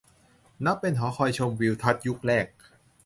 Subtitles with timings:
[0.65, 2.47] นับเป็นหอคอยชมทิวทัศน์ยุคแรก